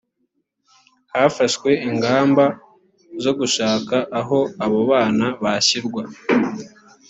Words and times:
hafashwe 1.13 1.69
ingamba 1.87 2.43
zo 3.23 3.31
gushaka 3.39 3.95
aho 4.19 4.39
abo 4.63 4.79
bana 4.91 5.25
bashyirwa 5.43 6.01